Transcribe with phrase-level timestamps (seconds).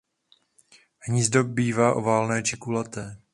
[1.05, 3.21] Hnízdo bývá oválné či kulaté.